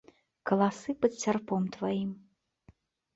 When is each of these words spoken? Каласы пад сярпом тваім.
Каласы 0.51 0.95
пад 1.03 1.13
сярпом 1.23 1.67
тваім. 1.75 2.09